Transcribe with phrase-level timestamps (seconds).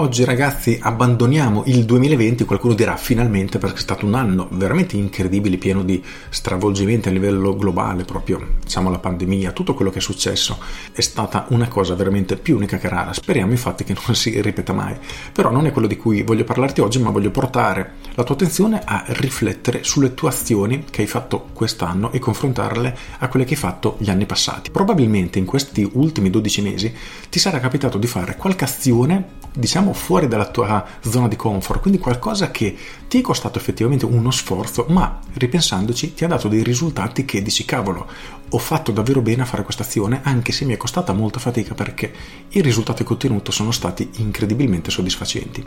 [0.00, 5.56] Oggi ragazzi abbandoniamo il 2020, qualcuno dirà finalmente perché è stato un anno veramente incredibile,
[5.56, 10.56] pieno di stravolgimenti a livello globale, proprio diciamo la pandemia, tutto quello che è successo
[10.92, 13.12] è stata una cosa veramente più unica che rara.
[13.12, 14.96] Speriamo infatti che non si ripeta mai.
[15.32, 18.80] Però non è quello di cui voglio parlarti oggi, ma voglio portare la tua attenzione
[18.84, 23.60] a riflettere sulle tue azioni che hai fatto quest'anno e confrontarle a quelle che hai
[23.60, 24.70] fatto gli anni passati.
[24.70, 26.94] Probabilmente in questi ultimi 12 mesi
[27.28, 31.98] ti sarà capitato di fare qualche azione diciamo fuori dalla tua zona di comfort, quindi
[31.98, 32.76] qualcosa che
[33.08, 37.64] ti è costato effettivamente uno sforzo, ma ripensandoci ti ha dato dei risultati che dici
[37.64, 38.06] cavolo,
[38.48, 41.74] ho fatto davvero bene a fare questa azione, anche se mi è costata molta fatica
[41.74, 42.12] perché
[42.50, 45.66] i risultati che ho ottenuto sono stati incredibilmente soddisfacenti.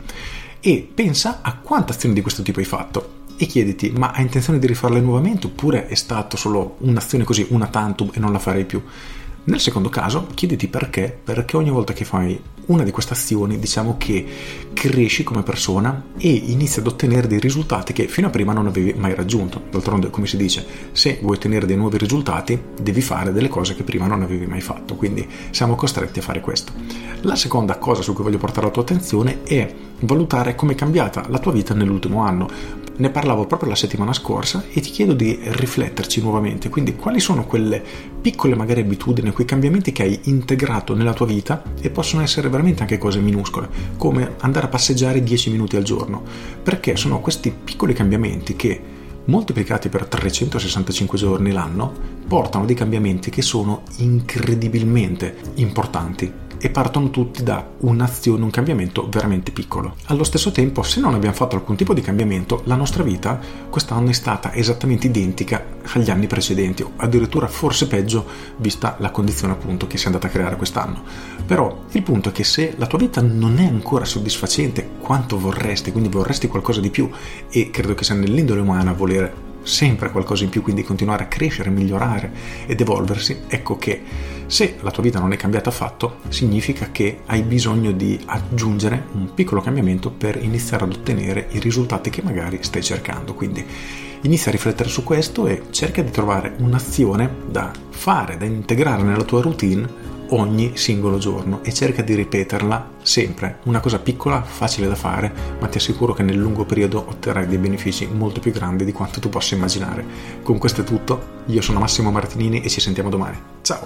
[0.60, 4.58] E pensa a quante azioni di questo tipo hai fatto e chiediti ma hai intenzione
[4.58, 8.64] di rifarle nuovamente oppure è stato solo un'azione così, una tantum e non la farei
[8.64, 8.82] più?
[9.44, 13.96] Nel secondo caso, chiediti perché, perché ogni volta che fai una di queste azioni, diciamo
[13.98, 14.24] che
[14.72, 18.92] cresci come persona e inizi ad ottenere dei risultati che fino a prima non avevi
[18.92, 19.60] mai raggiunto.
[19.68, 23.82] D'altronde, come si dice, se vuoi ottenere dei nuovi risultati, devi fare delle cose che
[23.82, 26.72] prima non avevi mai fatto, quindi siamo costretti a fare questo.
[27.22, 31.26] La seconda cosa su cui voglio portare la tua attenzione è valutare come è cambiata
[31.28, 32.48] la tua vita nell'ultimo anno
[32.96, 37.46] ne parlavo proprio la settimana scorsa e ti chiedo di rifletterci nuovamente, quindi quali sono
[37.46, 37.82] quelle
[38.20, 42.82] piccole magari abitudini, quei cambiamenti che hai integrato nella tua vita e possono essere veramente
[42.82, 46.22] anche cose minuscole, come andare a passeggiare 10 minuti al giorno,
[46.62, 48.80] perché sono questi piccoli cambiamenti che
[49.24, 51.92] moltiplicati per 365 giorni l'anno
[52.26, 59.50] portano dei cambiamenti che sono incredibilmente importanti e partono tutti da un'azione, un cambiamento veramente
[59.50, 59.96] piccolo.
[60.06, 64.10] Allo stesso tempo, se non abbiamo fatto alcun tipo di cambiamento, la nostra vita quest'anno
[64.10, 65.64] è stata esattamente identica
[65.94, 68.24] agli anni precedenti, o addirittura forse peggio
[68.58, 71.02] vista la condizione appunto che si è andata a creare quest'anno.
[71.44, 75.90] Però il punto è che se la tua vita non è ancora soddisfacente quanto vorresti,
[75.90, 77.10] quindi vorresti qualcosa di più
[77.50, 81.70] e credo che sia nell'indole umana volere sempre qualcosa in più, quindi continuare a crescere,
[81.70, 82.30] migliorare
[82.66, 84.02] ed evolversi, ecco che
[84.46, 89.32] se la tua vita non è cambiata affatto, significa che hai bisogno di aggiungere un
[89.34, 93.34] piccolo cambiamento per iniziare ad ottenere i risultati che magari stai cercando.
[93.34, 93.64] Quindi
[94.22, 99.24] inizia a riflettere su questo e cerca di trovare un'azione da fare, da integrare nella
[99.24, 100.01] tua routine
[100.34, 103.58] ogni singolo giorno e cerca di ripeterla sempre.
[103.64, 107.58] Una cosa piccola, facile da fare, ma ti assicuro che nel lungo periodo otterrai dei
[107.58, 110.04] benefici molto più grandi di quanto tu possa immaginare.
[110.42, 113.38] Con questo è tutto, io sono Massimo Martinini e ci sentiamo domani.
[113.62, 113.84] Ciao!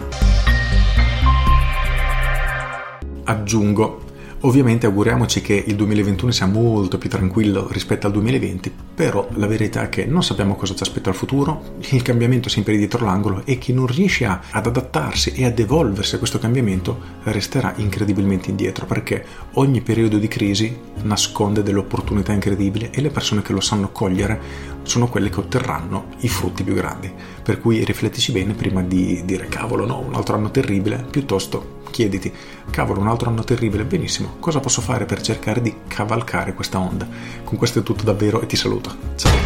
[3.24, 4.05] Aggiungo
[4.46, 9.82] Ovviamente auguriamoci che il 2021 sia molto più tranquillo rispetto al 2020, però la verità
[9.82, 13.42] è che non sappiamo cosa ci aspetta il futuro, il cambiamento è sempre dietro l'angolo
[13.44, 18.86] e chi non riesce ad adattarsi e ad evolversi a questo cambiamento resterà incredibilmente indietro
[18.86, 19.24] perché
[19.54, 24.40] ogni periodo di crisi nasconde delle opportunità incredibili e le persone che lo sanno cogliere
[24.84, 27.12] sono quelle che otterranno i frutti più grandi.
[27.42, 32.32] Per cui riflettici bene prima di dire cavolo no, un altro anno terribile, piuttosto chiediti,
[32.70, 37.06] cavolo, un altro anno terribile, benissimo, cosa posso fare per cercare di cavalcare questa onda?
[37.44, 38.94] Con questo è tutto davvero e ti saluto.
[39.16, 39.45] Ciao!